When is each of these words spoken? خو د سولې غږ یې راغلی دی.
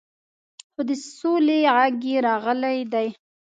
خو 0.73 0.81
د 0.89 0.91
سولې 1.17 1.59
غږ 1.75 1.99
یې 2.09 2.17
راغلی 2.27 2.79
دی. 2.93 3.07